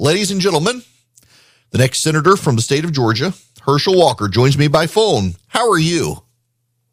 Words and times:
Ladies 0.00 0.30
and 0.30 0.40
gentlemen, 0.40 0.82
the 1.72 1.76
next 1.76 1.98
senator 1.98 2.34
from 2.34 2.56
the 2.56 2.62
state 2.62 2.86
of 2.86 2.92
Georgia, 2.92 3.34
Herschel 3.66 3.98
Walker, 3.98 4.28
joins 4.28 4.56
me 4.56 4.66
by 4.66 4.86
phone. 4.86 5.34
How 5.48 5.70
are 5.70 5.78
you? 5.78 6.22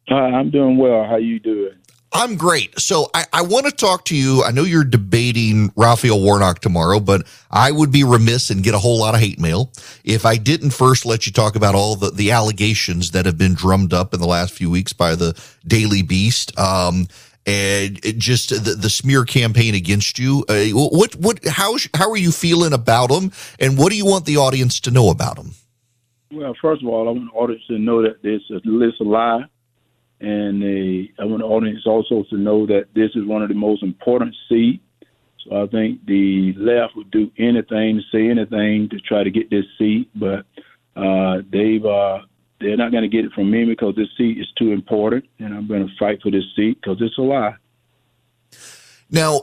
Hi, 0.08 0.26
I'm 0.26 0.50
doing 0.50 0.76
well. 0.76 1.04
How 1.04 1.16
you 1.16 1.38
doing? 1.38 1.72
I'm 2.12 2.36
great. 2.36 2.78
So 2.78 3.08
I, 3.14 3.24
I 3.32 3.40
want 3.40 3.64
to 3.64 3.72
talk 3.72 4.04
to 4.06 4.14
you. 4.14 4.42
I 4.42 4.50
know 4.50 4.64
you're 4.64 4.84
debating 4.84 5.72
Raphael 5.74 6.20
Warnock 6.20 6.58
tomorrow, 6.60 7.00
but 7.00 7.26
I 7.50 7.72
would 7.72 7.90
be 7.90 8.04
remiss 8.04 8.50
and 8.50 8.62
get 8.62 8.74
a 8.74 8.78
whole 8.78 8.98
lot 8.98 9.14
of 9.14 9.20
hate 9.20 9.40
mail 9.40 9.72
if 10.04 10.26
I 10.26 10.36
didn't 10.36 10.72
first 10.72 11.06
let 11.06 11.24
you 11.24 11.32
talk 11.32 11.56
about 11.56 11.74
all 11.74 11.96
the, 11.96 12.10
the 12.10 12.30
allegations 12.30 13.12
that 13.12 13.24
have 13.24 13.38
been 13.38 13.54
drummed 13.54 13.94
up 13.94 14.12
in 14.12 14.20
the 14.20 14.26
last 14.26 14.52
few 14.52 14.68
weeks 14.68 14.92
by 14.92 15.14
the 15.14 15.34
Daily 15.66 16.02
Beast. 16.02 16.58
Um, 16.58 17.08
and 17.46 18.00
just 18.18 18.50
the, 18.50 18.74
the 18.74 18.90
smear 18.90 19.24
campaign 19.24 19.74
against 19.74 20.18
you. 20.18 20.44
Uh, 20.48 20.66
what 20.72 21.14
what 21.16 21.40
how 21.46 21.76
how 21.94 22.10
are 22.10 22.16
you 22.16 22.32
feeling 22.32 22.72
about 22.72 23.08
them, 23.08 23.32
and 23.58 23.78
what 23.78 23.90
do 23.90 23.96
you 23.96 24.06
want 24.06 24.26
the 24.26 24.36
audience 24.36 24.80
to 24.80 24.90
know 24.90 25.10
about 25.10 25.36
them? 25.36 25.52
Well, 26.30 26.54
first 26.60 26.82
of 26.82 26.88
all, 26.88 27.08
I 27.08 27.12
want 27.12 27.30
the 27.32 27.38
audience 27.38 27.62
to 27.68 27.78
know 27.78 28.02
that 28.02 28.22
this 28.22 28.42
is 28.50 29.00
a 29.00 29.04
lie 29.04 29.44
and 30.20 30.64
I 31.18 31.24
want 31.24 31.40
the 31.40 31.46
audience 31.46 31.86
also 31.86 32.24
to 32.30 32.36
know 32.36 32.66
that 32.66 32.86
this 32.94 33.10
is 33.14 33.24
one 33.24 33.42
of 33.42 33.48
the 33.48 33.54
most 33.54 33.82
important 33.82 34.34
seats. 34.48 34.82
So 35.44 35.62
I 35.62 35.66
think 35.68 36.04
the 36.06 36.54
left 36.56 36.96
would 36.96 37.10
do 37.10 37.30
anything 37.38 38.02
say 38.10 38.28
anything 38.28 38.88
to 38.90 39.00
try 39.00 39.22
to 39.22 39.30
get 39.30 39.50
this 39.50 39.64
seat, 39.78 40.10
but 40.14 40.44
uh, 40.96 41.42
they've 41.50 41.84
uh, 41.84 42.20
they're 42.60 42.76
not 42.76 42.90
going 42.90 43.02
to 43.02 43.08
get 43.08 43.24
it 43.24 43.32
from 43.32 43.50
me 43.50 43.64
because 43.64 43.94
this 43.96 44.08
seat 44.16 44.38
is 44.38 44.50
too 44.58 44.72
important, 44.72 45.24
and 45.38 45.54
I'm 45.54 45.66
going 45.66 45.86
to 45.86 45.94
fight 45.98 46.20
for 46.22 46.30
this 46.30 46.44
seat 46.56 46.80
because 46.80 46.98
it's 47.00 47.16
a 47.18 47.22
lie. 47.22 47.56
Now, 49.10 49.42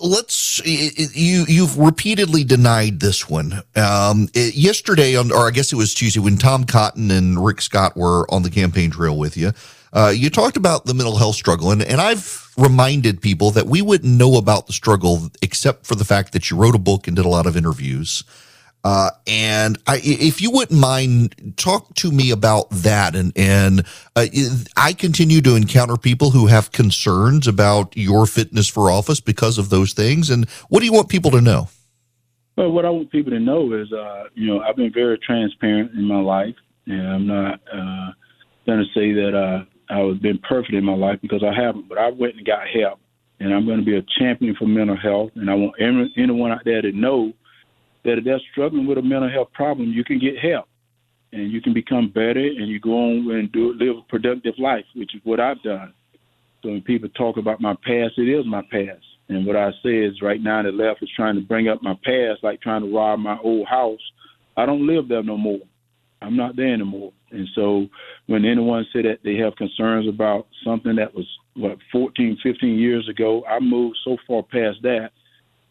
let's 0.00 0.64
you 0.64 1.44
you've 1.48 1.78
repeatedly 1.78 2.44
denied 2.44 3.00
this 3.00 3.28
one. 3.28 3.62
Um, 3.74 4.28
yesterday 4.34 5.16
on, 5.16 5.30
or 5.30 5.46
I 5.46 5.50
guess 5.50 5.72
it 5.72 5.76
was 5.76 5.94
Tuesday 5.94 6.20
when 6.20 6.36
Tom 6.36 6.64
Cotton 6.64 7.10
and 7.10 7.44
Rick 7.44 7.60
Scott 7.60 7.96
were 7.96 8.26
on 8.32 8.42
the 8.42 8.50
campaign 8.50 8.90
trail 8.90 9.16
with 9.16 9.36
you. 9.36 9.52
Uh, 9.92 10.12
you 10.14 10.28
talked 10.28 10.56
about 10.56 10.84
the 10.84 10.94
mental 10.94 11.16
health 11.16 11.36
struggle, 11.36 11.70
and, 11.70 11.82
and 11.82 12.00
I've 12.00 12.52
reminded 12.58 13.22
people 13.22 13.50
that 13.52 13.66
we 13.66 13.80
wouldn't 13.80 14.12
know 14.12 14.36
about 14.36 14.66
the 14.66 14.72
struggle 14.72 15.30
except 15.42 15.86
for 15.86 15.94
the 15.94 16.04
fact 16.04 16.32
that 16.32 16.50
you 16.50 16.56
wrote 16.56 16.74
a 16.74 16.78
book 16.78 17.06
and 17.06 17.16
did 17.16 17.24
a 17.24 17.28
lot 17.28 17.46
of 17.46 17.56
interviews. 17.56 18.24
Uh, 18.86 19.10
and 19.26 19.78
I, 19.88 20.00
if 20.04 20.40
you 20.40 20.52
wouldn't 20.52 20.78
mind, 20.78 21.54
talk 21.56 21.92
to 21.96 22.12
me 22.12 22.30
about 22.30 22.70
that. 22.70 23.16
And 23.16 23.32
and 23.34 23.84
uh, 24.14 24.26
I 24.76 24.92
continue 24.92 25.40
to 25.40 25.56
encounter 25.56 25.96
people 25.96 26.30
who 26.30 26.46
have 26.46 26.70
concerns 26.70 27.48
about 27.48 27.96
your 27.96 28.26
fitness 28.26 28.68
for 28.68 28.88
office 28.88 29.18
because 29.18 29.58
of 29.58 29.70
those 29.70 29.92
things. 29.92 30.30
And 30.30 30.48
what 30.68 30.78
do 30.78 30.86
you 30.86 30.92
want 30.92 31.08
people 31.08 31.32
to 31.32 31.40
know? 31.40 31.68
Well, 32.54 32.70
what 32.70 32.84
I 32.84 32.90
want 32.90 33.10
people 33.10 33.32
to 33.32 33.40
know 33.40 33.72
is, 33.72 33.92
uh, 33.92 34.26
you 34.34 34.46
know, 34.46 34.60
I've 34.60 34.76
been 34.76 34.92
very 34.92 35.18
transparent 35.18 35.90
in 35.90 36.04
my 36.04 36.20
life, 36.20 36.54
and 36.86 37.08
I'm 37.08 37.26
not 37.26 37.60
uh, 37.72 38.12
going 38.66 38.84
to 38.84 38.94
say 38.94 39.12
that 39.14 39.34
uh, 39.34 39.64
I've 39.92 40.22
been 40.22 40.38
perfect 40.38 40.74
in 40.74 40.84
my 40.84 40.94
life 40.94 41.18
because 41.22 41.42
I 41.42 41.52
haven't. 41.52 41.88
But 41.88 41.98
I 41.98 42.10
went 42.10 42.36
and 42.36 42.46
got 42.46 42.68
help, 42.68 43.00
and 43.40 43.52
I'm 43.52 43.66
going 43.66 43.80
to 43.80 43.84
be 43.84 43.96
a 43.96 44.04
champion 44.16 44.54
for 44.54 44.66
mental 44.68 44.96
health. 44.96 45.32
And 45.34 45.50
I 45.50 45.54
want 45.54 45.74
anyone 45.80 46.52
out 46.52 46.62
there 46.64 46.82
to 46.82 46.92
know 46.92 47.32
that 48.06 48.18
if 48.18 48.24
they're 48.24 48.40
struggling 48.52 48.86
with 48.86 48.98
a 48.98 49.02
mental 49.02 49.28
health 49.28 49.52
problem, 49.52 49.90
you 49.92 50.04
can 50.04 50.18
get 50.18 50.38
help 50.38 50.66
and 51.32 51.50
you 51.50 51.60
can 51.60 51.74
become 51.74 52.08
better 52.08 52.40
and 52.40 52.68
you 52.68 52.78
go 52.78 52.92
on 52.92 53.30
and 53.32 53.50
do 53.50 53.74
live 53.74 53.96
a 53.98 54.02
productive 54.08 54.54
life, 54.58 54.84
which 54.94 55.14
is 55.14 55.20
what 55.24 55.40
I've 55.40 55.62
done. 55.62 55.92
So 56.62 56.70
when 56.70 56.82
people 56.82 57.08
talk 57.10 57.36
about 57.36 57.60
my 57.60 57.74
past, 57.74 58.14
it 58.16 58.30
is 58.30 58.46
my 58.46 58.62
past. 58.70 59.04
And 59.28 59.44
what 59.44 59.56
I 59.56 59.72
say 59.82 59.98
is 59.98 60.22
right 60.22 60.40
now 60.40 60.62
the 60.62 60.70
left 60.70 61.02
is 61.02 61.10
trying 61.16 61.34
to 61.34 61.40
bring 61.40 61.68
up 61.68 61.82
my 61.82 61.94
past, 62.04 62.44
like 62.44 62.60
trying 62.60 62.82
to 62.82 62.94
rob 62.94 63.18
my 63.18 63.38
old 63.42 63.66
house. 63.66 64.00
I 64.56 64.66
don't 64.66 64.86
live 64.86 65.08
there 65.08 65.24
no 65.24 65.36
more. 65.36 65.60
I'm 66.22 66.36
not 66.36 66.56
there 66.56 66.72
anymore. 66.72 67.12
And 67.32 67.48
so 67.56 67.88
when 68.26 68.44
anyone 68.44 68.86
say 68.92 69.02
that 69.02 69.18
they 69.24 69.34
have 69.36 69.56
concerns 69.56 70.08
about 70.08 70.46
something 70.64 70.94
that 70.96 71.12
was 71.12 71.26
what 71.54 71.76
14, 71.90 72.38
15 72.40 72.78
years 72.78 73.08
ago, 73.08 73.44
I 73.46 73.58
moved 73.58 73.98
so 74.04 74.16
far 74.28 74.44
past 74.44 74.78
that. 74.82 75.10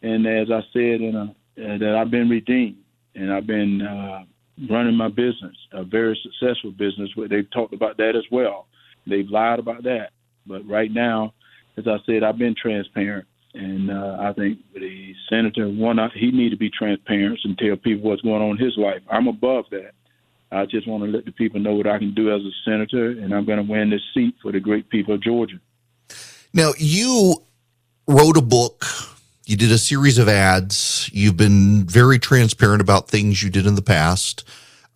And 0.02 0.26
as 0.26 0.48
I 0.50 0.60
said 0.72 1.00
in 1.00 1.14
a 1.16 1.34
uh, 1.58 1.78
that 1.78 1.96
I've 1.98 2.10
been 2.10 2.28
redeemed 2.28 2.76
and 3.14 3.32
I've 3.32 3.46
been 3.46 3.82
uh, 3.82 4.24
running 4.70 4.94
my 4.94 5.08
business, 5.08 5.56
a 5.72 5.84
very 5.84 6.18
successful 6.22 6.70
business. 6.70 7.10
Where 7.14 7.28
they've 7.28 7.50
talked 7.50 7.74
about 7.74 7.96
that 7.98 8.14
as 8.16 8.24
well. 8.30 8.66
They've 9.06 9.28
lied 9.28 9.58
about 9.58 9.84
that, 9.84 10.10
but 10.46 10.66
right 10.68 10.90
now, 10.90 11.32
as 11.76 11.86
I 11.86 11.98
said, 12.06 12.22
I've 12.22 12.38
been 12.38 12.54
transparent, 12.60 13.26
and 13.54 13.90
uh, 13.90 14.16
I 14.20 14.32
think 14.32 14.58
the 14.74 15.14
senator 15.30 15.68
one 15.68 15.98
he 16.14 16.30
need 16.30 16.50
to 16.50 16.56
be 16.56 16.70
transparent 16.70 17.38
and 17.44 17.56
tell 17.56 17.76
people 17.76 18.08
what's 18.08 18.22
going 18.22 18.42
on 18.42 18.58
in 18.58 18.64
his 18.64 18.76
life. 18.76 19.02
I'm 19.10 19.28
above 19.28 19.66
that. 19.70 19.92
I 20.52 20.64
just 20.64 20.86
want 20.88 21.04
to 21.04 21.10
let 21.10 21.24
the 21.24 21.32
people 21.32 21.60
know 21.60 21.74
what 21.74 21.86
I 21.86 21.98
can 21.98 22.14
do 22.14 22.34
as 22.34 22.40
a 22.40 22.50
senator, 22.64 23.10
and 23.10 23.34
I'm 23.34 23.44
going 23.44 23.64
to 23.64 23.70
win 23.70 23.90
this 23.90 24.02
seat 24.14 24.34
for 24.42 24.52
the 24.52 24.60
great 24.60 24.88
people 24.88 25.14
of 25.14 25.22
Georgia. 25.22 25.60
Now, 26.52 26.72
you 26.78 27.42
wrote 28.06 28.36
a 28.36 28.42
book 28.42 28.84
you 29.46 29.56
did 29.56 29.70
a 29.70 29.78
series 29.78 30.18
of 30.18 30.28
ads. 30.28 31.08
You've 31.12 31.36
been 31.36 31.84
very 31.84 32.18
transparent 32.18 32.82
about 32.82 33.08
things 33.08 33.42
you 33.42 33.48
did 33.48 33.64
in 33.64 33.76
the 33.76 33.82
past. 33.82 34.44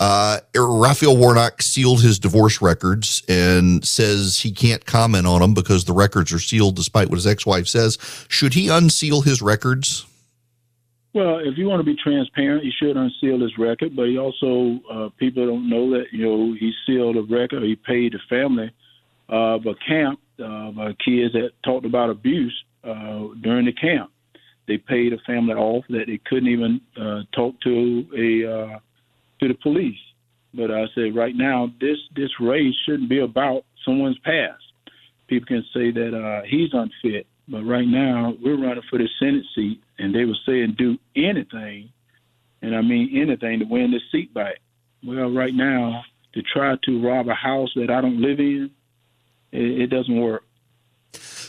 Uh, 0.01 0.39
Raphael 0.57 1.17
Warnock 1.17 1.63
sealed 1.63 2.03
his 2.03 2.19
divorce 2.19 2.61
records 2.61 3.23
and 3.29 3.87
says 3.87 4.41
he 4.41 4.51
can't 4.51 4.85
comment 4.85 5.27
on 5.27 5.41
them 5.41 5.55
because 5.55 5.85
the 5.85 5.93
records 5.93 6.33
are 6.33 6.39
sealed, 6.41 6.75
despite 6.75 7.09
what 7.09 7.17
his 7.17 7.27
ex-wife 7.27 7.69
says. 7.69 7.97
Should 8.29 8.55
he 8.55 8.69
unseal 8.69 9.21
his 9.21 9.41
records? 9.41 10.07
Well, 11.13 11.39
if 11.39 11.57
you 11.57 11.67
want 11.67 11.81
to 11.81 11.85
be 11.85 11.97
transparent, 12.03 12.65
he 12.65 12.73
should 12.73 12.97
unseal 12.97 13.41
his 13.41 13.57
record. 13.59 13.95
But 13.95 14.09
he 14.09 14.19
also, 14.19 14.81
uh, 14.91 15.09
people 15.17 15.47
don't 15.47 15.69
know 15.69 15.91
that 15.91 16.07
you 16.13 16.25
know 16.25 16.55
he 16.59 16.73
sealed 16.87 17.17
a 17.17 17.23
record. 17.23 17.63
He 17.63 17.77
paid 17.77 18.15
the 18.15 18.21
family 18.29 18.73
of 19.29 19.67
a 19.67 19.75
camp 19.87 20.19
of 20.39 20.79
uh, 20.79 20.93
kids 21.05 21.35
that 21.35 21.51
talked 21.63 21.85
about 21.85 22.11
abuse 22.11 22.65
uh, 22.83 23.29
during 23.43 23.67
the 23.67 23.73
camp. 23.73 24.11
They 24.71 24.79
paid 24.79 25.13
a 25.13 25.19
family 25.27 25.55
off 25.55 25.85
that 25.89 26.05
they 26.07 26.21
couldn't 26.27 26.49
even 26.49 26.81
uh, 26.97 27.23
talk 27.35 27.61
to 27.63 28.07
a 28.17 28.31
uh, 28.55 28.79
to 29.41 29.49
the 29.49 29.55
police. 29.61 29.99
But 30.55 30.71
I 30.71 30.85
said 30.95 31.17
right 31.17 31.35
now, 31.35 31.73
this 31.81 31.99
this 32.15 32.31
race 32.39 32.77
shouldn't 32.87 33.09
be 33.11 33.19
about 33.19 33.65
someone's 33.85 34.21
past. 34.21 34.63
People 35.27 35.47
can 35.47 35.65
say 35.75 35.91
that 35.91 36.15
uh, 36.17 36.47
he's 36.47 36.73
unfit, 36.73 37.27
but 37.49 37.65
right 37.65 37.89
now 37.89 38.33
we're 38.41 38.63
running 38.63 38.85
for 38.89 39.01
the 39.01 39.09
Senate 39.19 39.45
seat, 39.57 39.83
and 39.99 40.15
they 40.15 40.25
were 40.25 40.39
saying 40.47 40.77
do 40.79 40.97
anything, 41.17 41.91
and 42.63 42.77
I 42.77 42.81
mean 42.81 43.21
anything 43.21 43.59
to 43.59 43.65
win 43.65 43.91
this 43.91 44.03
seat 44.13 44.33
back. 44.33 44.59
Well, 45.05 45.35
right 45.35 45.55
now 45.55 46.05
to 46.35 46.43
try 46.43 46.77
to 46.85 47.05
rob 47.05 47.27
a 47.27 47.35
house 47.35 47.71
that 47.75 47.91
I 47.91 48.01
don't 48.01 48.21
live 48.21 48.39
in, 48.39 48.71
it, 49.51 49.81
it 49.83 49.87
doesn't 49.89 50.21
work. 50.21 50.45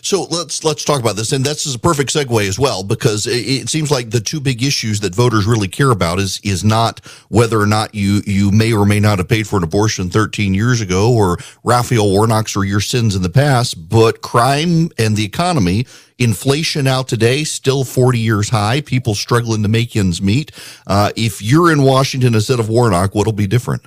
So 0.01 0.23
let's 0.23 0.63
let's 0.63 0.83
talk 0.83 0.99
about 0.99 1.15
this, 1.15 1.31
and 1.31 1.45
that's 1.45 1.73
a 1.73 1.77
perfect 1.77 2.11
segue 2.11 2.47
as 2.47 2.57
well 2.57 2.83
because 2.83 3.27
it, 3.27 3.31
it, 3.31 3.69
seems 3.69 3.91
like 3.91 4.09
the 4.09 4.19
two 4.19 4.39
big 4.39 4.63
issues 4.63 4.99
that 5.01 5.13
voters 5.13 5.45
really 5.45 5.67
care 5.67 5.91
about 5.91 6.19
is 6.19 6.41
is 6.43 6.63
not 6.63 6.99
whether 7.29 7.59
or 7.59 7.67
not 7.67 7.93
you 7.93 8.21
you 8.25 8.51
may 8.51 8.73
or 8.73 8.85
may 8.85 8.99
not 8.99 9.19
have 9.19 9.29
paid 9.29 9.47
for 9.47 9.57
an 9.57 9.63
abortion 9.63 10.09
13 10.09 10.53
years 10.53 10.81
ago, 10.81 11.13
or 11.13 11.37
Raphael 11.63 12.09
Warnock's 12.09 12.55
or 12.55 12.65
your 12.65 12.81
sins 12.81 13.15
in 13.15 13.21
the 13.21 13.29
past, 13.29 13.89
but 13.89 14.21
crime 14.21 14.89
and 14.97 15.15
the 15.15 15.25
economy. 15.25 15.85
Inflation 16.17 16.85
out 16.85 17.07
today, 17.07 17.43
still 17.43 17.83
40 17.83 18.19
years 18.19 18.49
high. 18.49 18.81
People 18.81 19.15
struggling 19.15 19.63
to 19.63 19.69
make 19.69 19.95
ends 19.95 20.21
meet. 20.21 20.51
Uh, 20.85 21.11
if 21.15 21.41
you're 21.41 21.71
in 21.71 21.81
Washington 21.81 22.35
instead 22.35 22.59
of 22.59 22.69
Warnock, 22.69 23.15
what'll 23.15 23.33
be 23.33 23.47
different? 23.47 23.81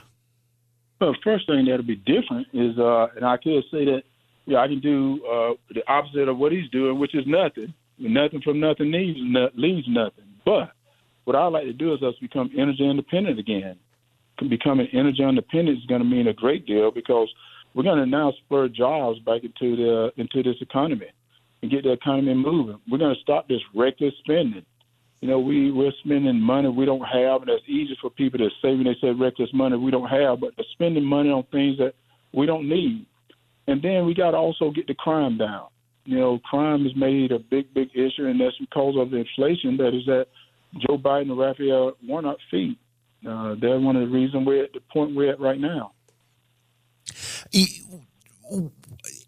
Well, 1.00 1.14
first 1.22 1.46
thing 1.46 1.66
that'll 1.66 1.84
be 1.84 1.96
different 1.96 2.48
is, 2.52 2.76
uh, 2.78 3.06
and 3.14 3.24
I 3.24 3.36
could 3.36 3.62
say 3.70 3.84
that 3.84 4.02
yeah, 4.46 4.58
I 4.58 4.68
can 4.68 4.80
do 4.80 5.20
uh, 5.24 5.54
the 5.72 5.82
opposite 5.88 6.28
of 6.28 6.38
what 6.38 6.52
he's 6.52 6.68
doing, 6.70 6.98
which 6.98 7.14
is 7.14 7.24
nothing. 7.26 7.72
Nothing 7.98 8.40
from 8.42 8.60
nothing 8.60 8.90
leaves, 8.90 9.18
leaves 9.54 9.86
nothing. 9.88 10.24
But 10.44 10.72
what 11.24 11.36
I 11.36 11.46
like 11.46 11.64
to 11.64 11.72
do 11.72 11.94
is 11.94 12.02
us 12.02 12.14
become 12.20 12.50
energy 12.56 12.88
independent 12.88 13.38
again. 13.38 13.76
Becoming 14.48 14.88
energy 14.92 15.22
independent 15.22 15.78
is 15.78 15.86
going 15.86 16.02
to 16.02 16.08
mean 16.08 16.26
a 16.28 16.32
great 16.32 16.66
deal 16.66 16.90
because 16.90 17.28
we're 17.74 17.84
going 17.84 17.98
to 17.98 18.06
now 18.06 18.32
spur 18.44 18.68
jobs 18.68 19.20
back 19.20 19.42
into 19.44 19.76
the 19.76 20.12
into 20.16 20.42
this 20.42 20.60
economy 20.60 21.06
and 21.62 21.70
get 21.70 21.84
the 21.84 21.92
economy 21.92 22.34
moving. 22.34 22.80
We're 22.90 22.98
going 22.98 23.14
to 23.14 23.20
stop 23.20 23.48
this 23.48 23.60
reckless 23.74 24.12
spending. 24.22 24.66
You 25.20 25.28
know, 25.28 25.38
we 25.38 25.70
we're 25.70 25.92
spending 26.04 26.38
money 26.40 26.68
we 26.68 26.84
don't 26.84 27.00
have, 27.00 27.42
and 27.42 27.50
it's 27.50 27.64
easy 27.66 27.96
for 28.00 28.10
people 28.10 28.38
to 28.40 28.50
say 28.60 28.74
when 28.74 28.84
they 28.84 28.96
say 29.00 29.10
reckless 29.10 29.48
money 29.54 29.76
we 29.76 29.90
don't 29.90 30.08
have, 30.08 30.40
but 30.40 30.50
they're 30.56 30.66
spending 30.72 31.04
money 31.04 31.30
on 31.30 31.44
things 31.44 31.78
that 31.78 31.94
we 32.32 32.44
don't 32.44 32.68
need. 32.68 33.06
And 33.66 33.82
then 33.82 34.06
we 34.06 34.14
got 34.14 34.32
to 34.32 34.36
also 34.36 34.70
get 34.70 34.86
the 34.86 34.94
crime 34.94 35.38
down. 35.38 35.68
You 36.04 36.18
know, 36.18 36.38
crime 36.38 36.86
is 36.86 36.94
made 36.94 37.32
a 37.32 37.38
big, 37.38 37.72
big 37.72 37.88
issue, 37.94 38.26
and 38.26 38.40
that's 38.40 38.58
because 38.58 38.94
of 38.98 39.10
the 39.10 39.18
inflation 39.18 39.78
that 39.78 39.94
is 39.94 40.06
at 40.08 40.28
Joe 40.80 40.98
Biden 40.98 41.30
and 41.30 41.38
Raphael 41.38 41.92
Warnock 42.06 42.38
feet. 42.50 42.78
Uh, 43.26 43.54
they're 43.58 43.80
one 43.80 43.96
of 43.96 44.02
the 44.02 44.14
reasons 44.14 44.46
we're 44.46 44.64
at 44.64 44.72
the 44.74 44.80
point 44.92 45.14
we're 45.14 45.30
at 45.30 45.40
right 45.40 45.58
now. 45.58 45.92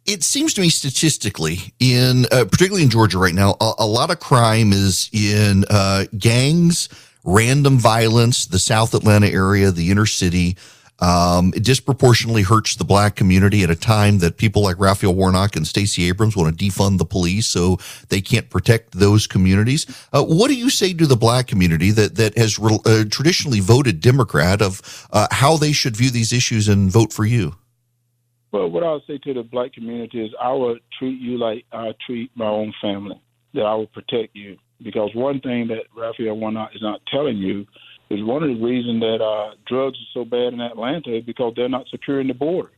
It 0.05 0.23
seems 0.23 0.53
to 0.55 0.61
me 0.61 0.69
statistically, 0.69 1.73
in 1.81 2.27
uh, 2.31 2.45
particularly 2.45 2.83
in 2.83 2.91
Georgia 2.91 3.19
right 3.19 3.35
now, 3.35 3.57
a, 3.61 3.73
a, 3.79 3.87
lot 3.87 4.11
of 4.11 4.21
crime 4.21 4.73
is 4.73 5.09
in 5.13 5.65
uh, 5.71 6.05
gangs 6.19 6.89
random 7.25 7.79
violence, 7.79 8.47
the 8.47 8.59
South 8.59 8.95
Atlanta 8.95 9.29
area, 9.29 9.71
the 9.71 9.91
inner 9.91 10.07
city. 10.07 10.57
Um, 10.99 11.53
it 11.55 11.63
disproportionately 11.63 12.43
hurts 12.43 12.75
the 12.75 12.85
black 12.85 13.17
community 13.17 13.63
at 13.63 13.71
a 13.71 13.77
time 13.77 14.19
that 14.21 14.39
people 14.39 14.63
like 14.63 14.79
Raphael 14.79 15.15
Warnock 15.15 15.55
and 15.55 15.67
Stacey 15.67 16.09
Abrams 16.09 16.37
want 16.37 16.57
to 16.57 16.65
defund 16.65 16.99
the 16.99 17.05
police 17.05 17.47
so 17.47 17.79
they 18.09 18.21
can't 18.21 18.49
protect 18.49 18.93
those 18.93 19.27
communities. 19.27 19.87
Uh, 20.13 20.25
what 20.25 20.49
do 20.49 20.55
you 20.55 20.71
say 20.71 20.95
to 20.95 21.07
the 21.07 21.17
black 21.17 21.47
community 21.47 21.91
that 21.91 22.17
that 22.17 22.37
has 22.39 22.59
re- 22.59 22.79
uh, 22.87 23.05
traditionally 23.11 23.61
voted 23.61 24.01
Democrat 24.01 24.63
of 24.63 25.07
uh, 25.13 25.27
how 25.31 25.57
they 25.57 25.73
should 25.73 25.97
view 25.97 26.11
these 26.11 26.33
issues 26.33 26.67
and 26.67 26.91
vote 26.91 27.13
for 27.13 27.27
you? 27.27 27.57
Well, 28.53 28.71
what 28.71 28.83
I'll 28.83 29.03
say 29.07 29.19
to 29.19 29.35
the 29.35 29.43
black 29.43 29.75
community 29.75 30.25
is 30.25 30.33
I 30.41 30.53
will 30.53 30.79
treat 30.99 31.21
you 31.21 31.37
like 31.37 31.67
I 31.73 31.93
treat 32.07 32.31
my 32.35 32.47
own 32.47 32.73
family, 32.81 33.21
that 33.53 33.67
I 33.67 33.75
will 33.75 33.89
protect 33.89 34.35
you. 34.35 34.57
Because 34.83 35.11
one 35.15 35.41
thing 35.41 35.69
that 35.69 35.85
Raphael 35.95 36.39
Warnock 36.39 36.75
is 36.75 36.83
not 36.83 37.01
telling 37.11 37.37
you 37.37 37.67
is 38.11 38.23
one 38.23 38.43
of 38.43 38.49
the 38.49 38.65
reasons 38.65 39.01
that 39.01 39.23
uh, 39.23 39.55
drugs 39.67 39.99
are 39.99 40.21
so 40.21 40.25
bad 40.25 40.53
in 40.53 40.61
Atlanta 40.61 41.17
is 41.17 41.25
because 41.25 41.53
they're 41.57 41.69
not 41.69 41.87
securing 41.91 42.29
the 42.29 42.35
border. 42.35 42.71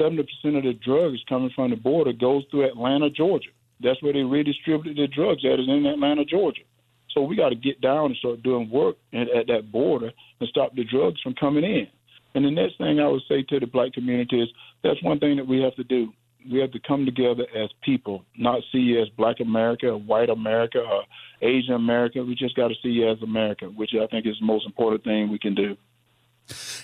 70% 0.00 0.20
of 0.56 0.62
the 0.62 0.78
drugs 0.84 1.18
coming 1.28 1.50
from 1.54 1.70
the 1.70 1.76
border 1.76 2.12
goes 2.12 2.44
through 2.50 2.68
Atlanta, 2.68 3.10
Georgia. 3.10 3.50
That's 3.80 4.02
where 4.02 4.12
they 4.12 4.22
redistribute 4.22 4.96
the 4.96 5.06
drugs 5.06 5.44
at 5.44 5.60
is 5.60 5.68
in 5.68 5.86
Atlanta, 5.86 6.24
Georgia. 6.24 6.62
So 7.10 7.22
we 7.22 7.36
got 7.36 7.50
to 7.50 7.54
get 7.54 7.80
down 7.80 8.06
and 8.06 8.16
start 8.16 8.42
doing 8.42 8.70
work 8.70 8.96
at, 9.12 9.28
at 9.30 9.46
that 9.46 9.72
border 9.72 10.10
and 10.40 10.48
stop 10.48 10.74
the 10.74 10.84
drugs 10.84 11.20
from 11.22 11.34
coming 11.34 11.64
in. 11.64 11.86
And 12.34 12.44
the 12.44 12.50
next 12.50 12.78
thing 12.78 13.00
I 13.00 13.08
would 13.08 13.22
say 13.28 13.42
to 13.42 13.60
the 13.60 13.66
black 13.66 13.92
community 13.92 14.42
is 14.42 14.48
that's 14.82 15.02
one 15.02 15.18
thing 15.18 15.36
that 15.36 15.46
we 15.46 15.60
have 15.62 15.74
to 15.76 15.84
do. 15.84 16.12
We 16.50 16.60
have 16.60 16.70
to 16.72 16.80
come 16.80 17.04
together 17.04 17.46
as 17.54 17.70
people, 17.82 18.24
not 18.36 18.62
see 18.72 18.78
you 18.78 19.02
as 19.02 19.08
black 19.10 19.40
America, 19.40 19.88
or 19.88 19.96
white 19.96 20.30
America, 20.30 20.78
or 20.78 21.04
Asian 21.42 21.74
America. 21.74 22.22
We 22.22 22.34
just 22.34 22.56
got 22.56 22.68
to 22.68 22.74
see 22.82 22.90
you 22.90 23.10
as 23.10 23.20
America, 23.22 23.66
which 23.66 23.90
I 23.94 24.06
think 24.06 24.26
is 24.26 24.36
the 24.38 24.46
most 24.46 24.66
important 24.66 25.04
thing 25.04 25.30
we 25.30 25.38
can 25.38 25.54
do. 25.54 25.76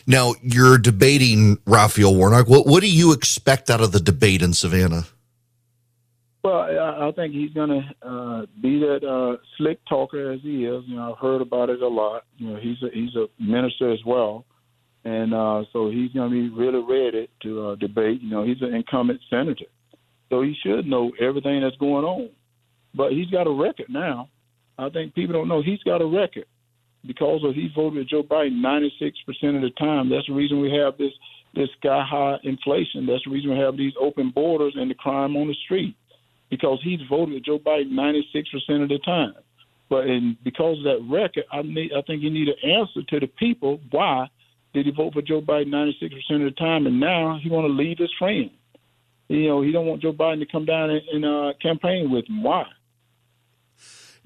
Now, 0.07 0.35
you're 0.43 0.77
debating 0.77 1.59
Raphael 1.67 2.15
Warnock. 2.15 2.49
What, 2.49 2.67
what 2.67 2.83
do 2.83 2.91
you 2.91 3.13
expect 3.13 3.71
out 3.71 3.81
of 3.81 3.93
the 3.93 4.01
debate 4.01 4.43
in 4.43 4.53
Savannah? 4.53 5.07
Well, 6.43 6.59
I, 6.59 7.09
I 7.09 7.13
think 7.13 7.33
he's 7.33 7.53
going 7.55 7.71
to 7.71 8.07
uh, 8.07 8.47
be 8.61 8.79
that 8.81 9.03
uh, 9.03 9.43
slick 9.57 9.81
talker 9.89 10.33
as 10.33 10.41
he 10.43 10.67
is. 10.67 10.85
You 10.87 10.97
know, 10.97 11.13
I've 11.13 11.19
heard 11.19 11.41
about 11.41 11.71
it 11.71 11.81
a 11.81 11.89
lot. 11.89 12.25
You 12.37 12.51
know, 12.51 12.57
he's 12.57 12.83
a, 12.83 12.91
he's 12.93 13.15
a 13.17 13.29
minister 13.39 13.91
as 13.91 14.05
well 14.05 14.45
and 15.05 15.35
uh, 15.35 15.65
so 15.73 15.91
he's 15.91 16.13
going 16.13 16.31
to 16.31 16.35
be 16.35 16.49
really 16.49 16.83
ready 16.83 17.29
to 17.43 17.69
uh, 17.69 17.75
debate. 17.77 18.23
You 18.23 18.31
know, 18.31 18.45
he's 18.45 18.63
an 18.63 18.75
incumbent 18.75 19.21
senator, 19.29 19.67
so 20.31 20.43
he 20.43 20.57
should 20.63 20.87
know 20.87 21.13
everything 21.21 21.61
that's 21.61 21.77
going 21.77 22.05
on. 22.05 22.31
But 22.95 23.13
he's 23.13 23.29
got 23.29 23.47
a 23.47 23.51
record 23.51 23.87
now. 23.89 24.29
I 24.79 24.89
think 24.89 25.15
people 25.15 25.35
don't 25.35 25.49
know 25.49 25.63
he's 25.63 25.83
got 25.83 26.03
a 26.03 26.07
record 26.07 26.47
because 27.07 27.45
of 27.45 27.55
he 27.55 27.69
voted 27.75 27.99
with 27.99 28.09
Joe 28.09 28.23
Biden 28.23 28.61
96 28.61 29.17
percent 29.27 29.57
of 29.57 29.63
the 29.63 29.71
time. 29.79 30.09
That's 30.09 30.27
the 30.27 30.33
reason 30.33 30.61
we 30.61 30.73
have 30.73 30.97
this 30.97 31.13
this 31.55 31.69
sky 31.79 32.05
high 32.09 32.37
inflation. 32.43 33.07
That's 33.07 33.25
the 33.25 33.31
reason 33.31 33.51
we 33.51 33.59
have 33.59 33.77
these 33.77 33.93
open 34.01 34.31
borders 34.31 34.75
and 34.77 34.91
the 34.91 34.95
crime 34.95 35.37
on 35.37 35.49
the 35.49 35.55
street 35.65 35.97
because 36.51 36.81
he's 36.83 37.01
voted 37.09 37.35
with 37.35 37.45
Joe 37.45 37.59
Biden 37.59 37.91
96 37.91 38.49
percent 38.51 38.83
of 38.83 38.89
the 38.89 38.99
time. 39.05 39.35
But 39.91 40.07
and 40.07 40.43
because 40.43 40.79
of 40.79 40.85
that 40.85 41.07
record, 41.11 41.45
I 41.53 41.63
need 41.63 41.93
I 41.97 42.01
think 42.03 42.23
you 42.23 42.31
need 42.31 42.49
an 42.49 42.71
answer 42.71 43.03
to 43.09 43.21
the 43.21 43.27
people 43.27 43.81
why 43.91 44.29
did 44.75 44.87
he 44.87 44.93
vote 44.93 45.15
for 45.15 45.23
Joe 45.23 45.41
Biden 45.41 45.69
96% 45.69 46.13
of 46.37 46.41
the 46.41 46.51
time, 46.59 46.87
and 46.87 47.01
now 47.01 47.39
he 47.41 47.49
want 47.49 47.67
to 47.67 47.73
leave 47.73 47.99
his 47.99 48.13
friend. 48.19 48.51
You 49.29 49.49
know, 49.49 49.63
he 49.63 49.73
don't 49.73 49.87
want 49.87 50.03
Joe 50.03 50.13
Biden 50.13 50.41
to 50.41 50.47
come 50.47 50.67
down 50.67 50.91
and, 50.91 51.01
and 51.13 51.25
uh, 51.25 51.53
campaign 51.63 52.11
with 52.11 52.29
him. 52.29 52.43
Why? 52.43 52.67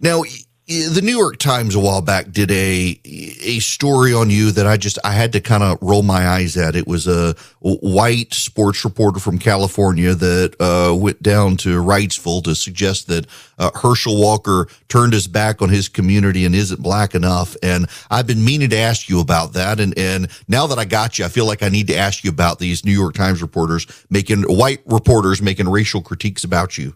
Now, 0.00 0.22
the 0.68 1.00
New 1.02 1.16
York 1.16 1.38
Times 1.38 1.74
a 1.74 1.80
while 1.80 2.02
back 2.02 2.30
did 2.30 2.50
a 2.50 3.00
a 3.04 3.58
story 3.60 4.12
on 4.12 4.28
you 4.28 4.50
that 4.50 4.66
I 4.66 4.76
just 4.76 4.98
I 5.02 5.12
had 5.12 5.32
to 5.32 5.40
kind 5.40 5.62
of 5.62 5.78
roll 5.80 6.02
my 6.02 6.28
eyes 6.28 6.58
at. 6.58 6.76
It 6.76 6.86
was 6.86 7.08
a 7.08 7.34
white 7.60 8.34
sports 8.34 8.84
reporter 8.84 9.18
from 9.18 9.38
California 9.38 10.14
that 10.14 10.56
uh, 10.60 10.94
went 10.94 11.22
down 11.22 11.56
to 11.58 11.82
Wrightsville 11.82 12.44
to 12.44 12.54
suggest 12.54 13.06
that 13.06 13.26
uh, 13.58 13.70
Herschel 13.74 14.20
Walker 14.20 14.68
turned 14.88 15.14
his 15.14 15.26
back 15.26 15.62
on 15.62 15.70
his 15.70 15.88
community 15.88 16.44
and 16.44 16.54
isn't 16.54 16.82
black 16.82 17.14
enough. 17.14 17.56
And 17.62 17.88
I've 18.10 18.26
been 18.26 18.44
meaning 18.44 18.68
to 18.68 18.76
ask 18.76 19.08
you 19.08 19.20
about 19.20 19.54
that. 19.54 19.80
And 19.80 19.96
and 19.96 20.28
now 20.48 20.66
that 20.66 20.78
I 20.78 20.84
got 20.84 21.18
you, 21.18 21.24
I 21.24 21.28
feel 21.28 21.46
like 21.46 21.62
I 21.62 21.70
need 21.70 21.86
to 21.86 21.96
ask 21.96 22.22
you 22.24 22.30
about 22.30 22.58
these 22.58 22.84
New 22.84 22.92
York 22.92 23.14
Times 23.14 23.40
reporters 23.40 23.86
making 24.10 24.42
white 24.42 24.82
reporters 24.84 25.40
making 25.40 25.66
racial 25.70 26.02
critiques 26.02 26.44
about 26.44 26.76
you. 26.76 26.94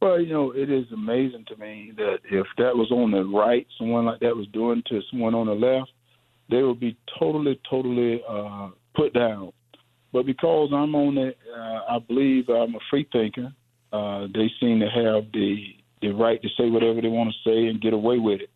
Well, 0.00 0.20
you 0.20 0.32
know, 0.32 0.52
it 0.52 0.70
is 0.70 0.84
amazing 0.92 1.46
to 1.48 1.56
me 1.56 1.92
that 1.96 2.18
if 2.30 2.46
that 2.58 2.76
was 2.76 2.90
on 2.90 3.12
the 3.12 3.24
right, 3.24 3.66
someone 3.78 4.04
like 4.04 4.20
that 4.20 4.36
was 4.36 4.46
doing 4.52 4.82
to 4.88 5.00
someone 5.10 5.34
on 5.34 5.46
the 5.46 5.54
left, 5.54 5.90
they 6.50 6.62
would 6.62 6.80
be 6.80 6.96
totally, 7.18 7.58
totally 7.68 8.20
uh, 8.28 8.68
put 8.94 9.14
down. 9.14 9.52
But 10.12 10.26
because 10.26 10.70
I'm 10.72 10.94
on 10.94 11.18
it, 11.18 11.38
uh, 11.54 11.94
I 11.94 11.98
believe 12.06 12.48
I'm 12.48 12.74
a 12.74 12.78
free 12.90 13.08
thinker. 13.10 13.52
Uh, 13.92 14.26
they 14.34 14.50
seem 14.60 14.80
to 14.80 14.86
have 14.86 15.32
the 15.32 15.72
the 16.02 16.08
right 16.08 16.40
to 16.42 16.48
say 16.58 16.68
whatever 16.68 17.00
they 17.00 17.08
want 17.08 17.32
to 17.32 17.50
say 17.50 17.68
and 17.68 17.80
get 17.80 17.94
away 17.94 18.18
with 18.18 18.42
it. 18.42 18.50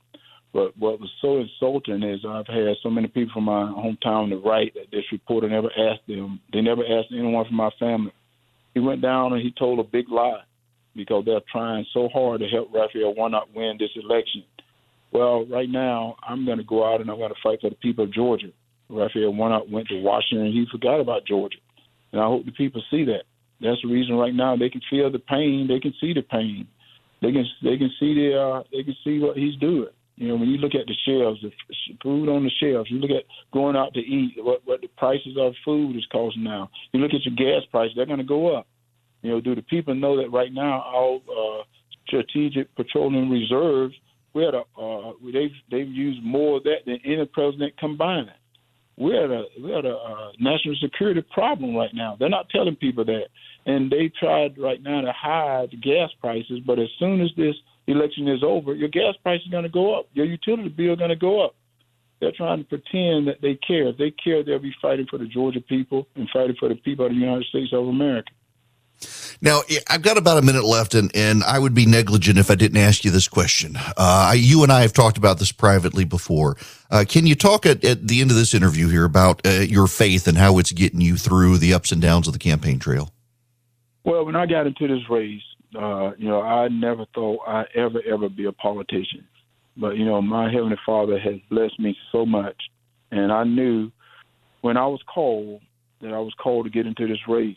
But 0.53 0.77
what 0.77 1.01
was 1.01 1.11
so 1.23 1.39
insulting 1.39 2.03
is 2.03 2.21
I've 2.29 2.47
had 2.47 2.77
so 2.83 2.91
many 2.91 3.09
people 3.09 3.33
from 3.33 3.45
my 3.45 3.63
hometown 3.63 4.29
to 4.29 4.37
write 4.37 4.75
that 4.75 4.91
this 4.93 5.05
reporter 5.11 5.49
never 5.49 5.69
asked 5.69 6.07
them. 6.07 6.39
They 6.53 6.61
never 6.61 6.83
asked 6.83 7.13
anyone 7.13 7.47
from 7.47 7.57
my 7.57 7.71
family. 7.79 8.13
He 8.75 8.81
went 8.81 9.01
down 9.01 9.33
and 9.33 9.41
he 9.41 9.53
told 9.53 9.79
a 9.79 9.85
big 9.85 10.11
lie 10.11 10.43
because 10.95 11.25
they're 11.25 11.41
trying 11.51 11.87
so 11.93 12.09
hard 12.13 12.41
to 12.41 12.47
help 12.49 12.73
Raphael 12.73 13.15
Warnock 13.15 13.49
win 13.55 13.77
this 13.79 13.91
election. 13.97 14.45
Well, 15.13 15.47
right 15.47 15.69
now, 15.69 16.17
I'm 16.27 16.45
going 16.45 16.59
to 16.59 16.65
go 16.65 16.85
out 16.85 17.01
and 17.01 17.11
I'm 17.11 17.19
going 17.19 17.31
to 17.31 17.41
fight 17.43 17.61
for 17.61 17.71
the 17.71 17.77
people 17.77 18.05
of 18.05 18.13
Georgia. 18.13 18.49
Raphael 18.89 19.35
Warnock 19.35 19.65
went 19.71 19.89
to 19.89 20.01
Washington 20.01 20.47
and 20.47 20.55
he 20.55 20.67
forgot 20.71 21.01
about 21.01 21.27
Georgia. 21.27 21.59
And 22.13 22.21
I 22.21 22.27
hope 22.27 22.45
the 22.45 22.53
people 22.53 22.83
see 22.91 23.05
that. 23.05 23.25
That's 23.61 23.81
the 23.83 23.89
reason 23.89 24.17
right 24.17 24.35
now 24.35 24.57
they 24.57 24.71
can 24.71 24.81
feel 24.89 25.11
the 25.11 25.19
pain. 25.19 25.67
They 25.69 25.81
can 25.81 25.95
see 26.01 26.13
the 26.13 26.23
pain. 26.23 26.67
They 27.21 27.33
can 27.33 27.45
they 27.63 27.77
can 27.77 27.91
see 28.01 28.15
the 28.15 28.41
uh, 28.41 28.63
they 28.73 28.83
can 28.83 28.97
see 29.05 29.19
what 29.19 29.37
he's 29.37 29.55
doing. 29.57 29.91
You 30.17 30.29
know, 30.29 30.37
when 30.37 30.49
you 30.49 30.59
look 30.59 30.75
at 30.75 30.87
the 30.87 30.95
shelves, 31.07 31.41
the 31.43 31.51
food 32.03 32.29
on 32.29 32.45
the 32.45 32.51
shelves, 32.61 32.91
you 32.91 32.99
look 32.99 33.11
at 33.11 33.25
going 33.53 33.77
out 33.77 33.95
to 33.95 34.01
eat, 34.01 34.35
what 34.39 34.63
what 34.65 34.81
the 34.81 34.89
prices 34.97 35.37
of 35.39 35.55
food 35.65 35.97
is 35.97 36.07
costing 36.11 36.45
now. 36.45 36.71
You 36.93 37.01
look 37.01 37.13
at 37.13 37.25
your 37.25 37.37
gas 37.37 37.67
price; 37.71 37.91
they're 37.95 38.07
going 38.07 38.19
to 38.19 38.25
go 38.25 38.57
up. 38.57 38.67
You 39.23 39.33
know, 39.33 39.41
do 39.41 39.55
the 39.55 39.63
people 39.63 39.95
know 39.95 40.17
that 40.17 40.31
right 40.31 40.53
now 40.53 40.83
our 40.83 41.17
uh, 41.17 41.63
strategic 42.07 42.75
petroleum 42.75 43.31
reserves 43.31 43.95
we 44.33 44.45
had 44.45 44.55
a 44.55 44.63
uh, 44.81 45.13
they've 45.33 45.51
they've 45.71 45.89
used 45.89 46.23
more 46.23 46.59
of 46.59 46.65
that 46.65 46.87
than 46.87 46.99
any 47.05 47.25
president 47.27 47.77
combined. 47.79 48.31
We're 48.97 49.25
at 49.25 49.31
a 49.31 49.45
we're 49.59 49.79
at 49.79 49.85
a 49.85 49.97
uh, 49.97 50.33
national 50.39 50.77
security 50.83 51.23
problem 51.33 51.75
right 51.75 51.93
now. 51.95 52.17
They're 52.19 52.29
not 52.29 52.49
telling 52.51 52.77
people 52.77 53.05
that, 53.07 53.25
and 53.67 53.91
they 53.91 54.11
tried 54.21 54.59
right 54.59 54.83
now 54.83 55.01
to 55.01 55.13
hide 55.13 55.71
gas 55.83 56.11
prices. 56.21 56.61
But 56.67 56.79
as 56.79 56.89
soon 56.99 57.21
as 57.21 57.31
this 57.37 57.55
election 57.87 58.29
is 58.29 58.43
over, 58.45 58.75
your 58.75 58.89
gas 58.89 59.15
price 59.23 59.41
is 59.45 59.51
going 59.51 59.65
to 59.65 59.71
go 59.71 59.99
up. 59.99 60.07
Your 60.13 60.27
utility 60.27 60.69
bill 60.69 60.93
is 60.93 60.99
going 60.99 61.11
to 61.11 61.17
go 61.17 61.45
up. 61.45 61.55
They're 62.21 62.33
trying 62.37 62.59
to 62.59 62.65
pretend 62.65 63.27
that 63.29 63.39
they 63.41 63.59
care. 63.67 63.89
If 63.89 63.97
they 63.97 64.13
care, 64.23 64.45
they'll 64.45 64.59
be 64.59 64.75
fighting 64.83 65.07
for 65.09 65.19
the 65.19 65.25
Georgia 65.27 65.61
people 65.63 66.07
and 66.15 66.29
fighting 66.31 66.57
for 66.61 66.69
the 66.69 66.75
people 66.75 67.07
of 67.07 67.13
the 67.13 67.19
United 67.19 67.47
States 67.47 67.73
of 67.73 67.89
America. 67.89 68.31
Now, 69.43 69.63
I've 69.89 70.03
got 70.03 70.19
about 70.19 70.39
a 70.39 70.43
minute 70.43 70.65
left, 70.65 70.95
and, 70.95 71.11
and 71.15 71.43
I 71.45 71.59
would 71.59 71.75
be 71.75 71.87
negligent 71.87 72.39
if 72.39 72.51
I 72.51 72.55
didn't 72.55 72.77
ask 72.77 73.05
you 73.05 73.11
this 73.11 73.29
question. 73.29 73.77
Uh, 73.97 74.35
you 74.37 74.63
and 74.63 74.71
I 74.71 74.83
have 74.83 74.93
talked 74.93 75.17
about 75.17 75.39
this 75.39 75.53
privately 75.53 76.05
before. 76.05 76.57
Uh, 76.91 77.05
can 77.09 77.27
you 77.27 77.35
talk 77.35 77.65
at, 77.65 77.83
at 77.85 78.07
the 78.07 78.21
end 78.21 78.31
of 78.31 78.37
this 78.37 78.53
interview 78.53 78.89
here 78.89 79.05
about 79.05 79.47
uh, 79.47 79.51
your 79.61 79.87
faith 79.87 80.29
and 80.29 80.37
how 80.37 80.59
it's 80.59 80.73
getting 80.73 81.01
you 81.01 81.17
through 81.17 81.57
the 81.57 81.73
ups 81.73 81.93
and 81.93 82.03
downs 82.03 82.27
of 82.27 82.35
the 82.35 82.39
campaign 82.39 82.79
trail? 82.79 83.13
Well, 84.05 84.27
when 84.27 84.37
I 84.37 84.47
got 84.47 84.67
into 84.67 84.87
this 84.89 85.09
race, 85.09 85.43
uh, 85.75 86.13
you 86.19 86.29
know, 86.29 86.43
I 86.43 86.69
never 86.69 87.07
thought 87.15 87.41
I'd 87.47 87.69
ever, 87.75 88.01
ever 88.07 88.29
be 88.29 88.45
a 88.45 88.53
politician. 88.53 89.27
But, 89.77 89.97
you 89.97 90.05
know, 90.05 90.21
my 90.21 90.51
Heavenly 90.53 90.79
Father 90.85 91.19
has 91.19 91.37
blessed 91.49 91.79
me 91.79 91.97
so 92.13 92.27
much. 92.27 92.57
And 93.11 93.33
I 93.33 93.45
knew 93.45 93.91
when 94.61 94.77
I 94.77 94.87
was 94.87 95.01
called 95.03 95.63
that 96.03 96.13
I 96.13 96.19
was 96.19 96.35
called 96.35 96.67
to 96.67 96.71
get 96.71 96.87
into 96.87 97.07
this 97.07 97.27
race 97.29 97.57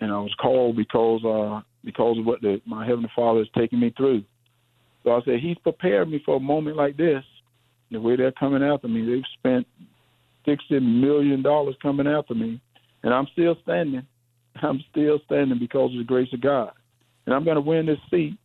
and 0.00 0.12
I 0.12 0.18
was 0.18 0.34
called 0.40 0.76
because 0.76 1.24
uh, 1.24 1.60
because 1.84 2.18
of 2.18 2.26
what 2.26 2.40
the, 2.42 2.60
my 2.66 2.86
heavenly 2.86 3.10
Father 3.14 3.40
has 3.40 3.48
taken 3.56 3.80
me 3.80 3.92
through. 3.96 4.24
So 5.04 5.12
I 5.12 5.20
said, 5.24 5.40
He's 5.40 5.58
prepared 5.58 6.10
me 6.10 6.20
for 6.24 6.36
a 6.36 6.40
moment 6.40 6.76
like 6.76 6.96
this. 6.96 7.22
The 7.90 8.00
way 8.00 8.16
they're 8.16 8.32
coming 8.32 8.62
after 8.62 8.88
me, 8.88 9.06
they've 9.06 9.22
spent 9.38 9.66
sixty 10.44 10.80
million 10.80 11.42
dollars 11.42 11.76
coming 11.80 12.06
after 12.06 12.34
me, 12.34 12.60
and 13.02 13.14
I'm 13.14 13.28
still 13.32 13.56
standing. 13.62 14.06
I'm 14.62 14.82
still 14.90 15.20
standing 15.26 15.58
because 15.58 15.92
of 15.92 15.98
the 15.98 16.04
grace 16.04 16.32
of 16.32 16.40
God, 16.40 16.72
and 17.24 17.34
I'm 17.34 17.44
going 17.44 17.56
to 17.56 17.60
win 17.60 17.86
this 17.86 17.98
seat. 18.10 18.36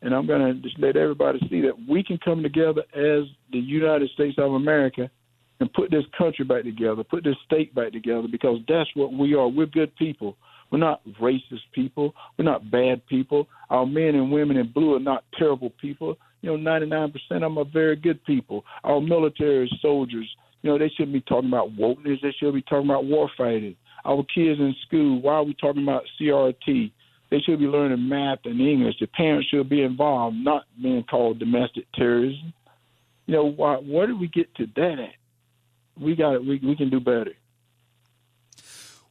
And 0.00 0.14
I'm 0.14 0.28
going 0.28 0.40
to 0.40 0.62
just 0.62 0.78
let 0.78 0.96
everybody 0.96 1.40
see 1.50 1.60
that 1.62 1.74
we 1.88 2.04
can 2.04 2.18
come 2.24 2.40
together 2.40 2.82
as 2.94 3.24
the 3.50 3.58
United 3.58 4.08
States 4.10 4.36
of 4.38 4.52
America 4.52 5.10
and 5.58 5.72
put 5.72 5.90
this 5.90 6.04
country 6.16 6.44
back 6.44 6.62
together, 6.62 7.02
put 7.02 7.24
this 7.24 7.34
state 7.44 7.74
back 7.74 7.90
together, 7.90 8.28
because 8.30 8.60
that's 8.68 8.88
what 8.94 9.12
we 9.12 9.34
are. 9.34 9.48
We're 9.48 9.66
good 9.66 9.94
people 9.96 10.36
We're 10.70 10.78
not 10.78 11.00
racist 11.20 11.62
people. 11.72 12.14
We're 12.36 12.44
not 12.44 12.70
bad 12.70 13.06
people. 13.06 13.48
Our 13.70 13.86
men 13.86 14.14
and 14.14 14.30
women 14.30 14.56
in 14.56 14.70
blue 14.72 14.94
are 14.96 15.00
not 15.00 15.24
terrible 15.38 15.70
people. 15.80 16.16
You 16.42 16.56
know, 16.56 16.70
99% 16.70 17.14
of 17.30 17.40
them 17.40 17.58
are 17.58 17.64
very 17.64 17.96
good 17.96 18.24
people. 18.24 18.64
Our 18.84 19.00
military 19.00 19.70
soldiers, 19.80 20.28
you 20.62 20.70
know, 20.70 20.78
they 20.78 20.88
shouldn't 20.90 21.12
be 21.12 21.20
talking 21.22 21.48
about 21.48 21.76
wokeness. 21.76 22.20
They 22.22 22.34
should 22.38 22.54
be 22.54 22.62
talking 22.62 22.88
about 22.88 23.06
war 23.06 23.30
fighting. 23.36 23.76
Our 24.04 24.24
kids 24.34 24.60
in 24.60 24.74
school, 24.86 25.20
why 25.20 25.34
are 25.34 25.44
we 25.44 25.54
talking 25.54 25.82
about 25.82 26.04
CRT? 26.20 26.92
They 27.30 27.40
should 27.40 27.58
be 27.58 27.66
learning 27.66 28.08
math 28.08 28.38
and 28.44 28.60
English. 28.60 28.96
The 29.00 29.06
parents 29.06 29.48
should 29.48 29.68
be 29.68 29.82
involved, 29.82 30.36
not 30.36 30.64
being 30.80 31.04
called 31.04 31.38
domestic 31.38 31.84
terrorism. 31.94 32.52
You 33.26 33.34
know, 33.34 33.44
why, 33.44 33.74
where 33.76 34.06
did 34.06 34.18
we 34.18 34.28
get 34.28 34.54
to 34.56 34.66
that 34.76 34.96
at? 34.98 36.02
We 36.02 36.16
got 36.16 36.34
it. 36.34 36.44
We, 36.44 36.60
we 36.64 36.76
can 36.76 36.88
do 36.88 37.00
better. 37.00 37.32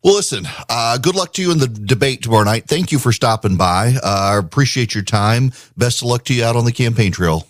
Well, 0.04 0.16
listen, 0.16 0.48
uh, 0.70 0.98
good 1.00 1.16
luck 1.16 1.34
to 1.34 1.42
you 1.42 1.51
in 1.51 1.58
the 1.58 1.68
debate 1.68 2.22
tomorrow 2.22 2.44
night. 2.44 2.66
Thank 2.68 2.92
you 2.92 3.00
for 3.00 3.12
stopping 3.12 3.58
by. 3.58 3.96
Uh, 4.04 4.32
I 4.34 4.38
appreciate 4.38 4.94
your 4.94 5.04
time. 5.04 5.51
Best 5.75 6.01
of 6.01 6.08
luck 6.08 6.24
to 6.25 6.34
you 6.34 6.44
out 6.44 6.56
on 6.56 6.66
the 6.66 6.72
campaign 6.72 7.12
trail. 7.12 7.48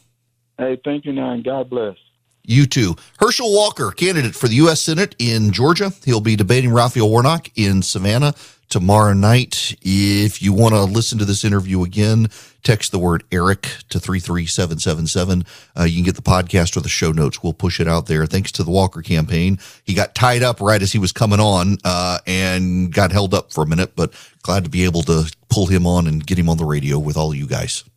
Hey, 0.58 0.80
thank 0.84 1.06
you, 1.06 1.13
now, 1.13 1.32
and 1.32 1.44
God 1.44 1.70
bless. 1.70 1.98
You 2.44 2.66
too. 2.66 2.96
Herschel 3.20 3.54
Walker, 3.54 3.92
candidate 3.92 4.34
for 4.34 4.48
the 4.48 4.56
U.S. 4.56 4.82
Senate 4.82 5.16
in 5.20 5.51
Georgia. 5.51 5.92
He'll 6.06 6.22
be 6.22 6.38
debating 6.38 6.72
Raphael 6.72 7.10
Warnock 7.10 7.50
in 7.56 7.82
Savannah 7.82 8.34
tomorrow 8.70 9.13
night. 9.13 9.75
If 9.82 10.42
you 10.42 10.54
want 10.54 10.74
to 10.74 10.84
listen 10.84 11.18
to 11.20 11.25
this 11.25 11.44
interview 11.44 11.84
again, 11.84 12.30
text 12.68 12.92
the 12.92 13.00
word 13.00 13.24
Eric 13.32 13.62
to 13.88 13.98
33777. 13.98 15.46
Uh, 15.80 15.84
you 15.86 15.96
can 15.96 16.04
get 16.04 16.16
the 16.18 16.22
podcast 16.22 16.76
or 16.76 16.82
the 16.82 16.90
show 16.90 17.14
notes. 17.14 17.42
We'll 17.42 17.54
push 17.54 17.80
it 17.80 17.88
out 17.88 18.08
there. 18.08 18.26
Thanks 18.26 18.52
to 18.54 18.64
the 18.64 18.72
Walker 18.72 19.02
campaign. 19.02 19.58
He 19.86 19.94
got 19.94 20.14
tied 20.14 20.44
up 20.44 20.60
right 20.60 20.82
as 20.82 20.92
he 20.92 21.00
was 21.00 21.14
coming 21.14 21.40
on 21.40 21.78
uh, 21.86 22.20
and 22.28 22.94
got 22.94 23.14
held 23.14 23.34
up 23.34 23.54
for 23.54 23.64
a 23.64 23.68
minute, 23.68 23.94
but 23.96 24.14
glad 24.42 24.66
to 24.66 24.70
be 24.70 24.84
able 24.84 25.02
to 25.04 25.34
pull 25.50 25.68
him 25.68 25.88
on 25.88 26.08
and 26.08 26.28
get 26.28 26.38
him 26.38 26.50
on 26.50 26.58
the 26.58 26.66
radio 26.66 27.00
with 27.00 27.16
all 27.16 27.34
you 27.34 27.48
guys. 27.48 27.86